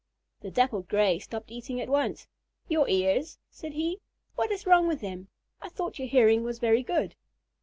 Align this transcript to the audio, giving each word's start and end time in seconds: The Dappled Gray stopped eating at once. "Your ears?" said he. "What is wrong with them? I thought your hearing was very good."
The 0.41 0.49
Dappled 0.49 0.87
Gray 0.87 1.19
stopped 1.19 1.51
eating 1.51 1.79
at 1.79 1.87
once. 1.87 2.25
"Your 2.67 2.89
ears?" 2.89 3.37
said 3.51 3.73
he. 3.73 3.99
"What 4.33 4.49
is 4.51 4.65
wrong 4.65 4.87
with 4.87 5.01
them? 5.01 5.27
I 5.61 5.69
thought 5.69 5.99
your 5.99 6.07
hearing 6.07 6.43
was 6.43 6.57
very 6.57 6.81
good." 6.81 7.15